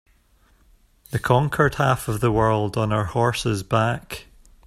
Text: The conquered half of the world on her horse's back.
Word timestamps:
The 1.11 1.19
conquered 1.19 1.75
half 1.75 2.07
of 2.07 2.21
the 2.21 2.31
world 2.31 2.75
on 2.75 2.89
her 2.89 3.03
horse's 3.05 3.61
back. 3.61 4.25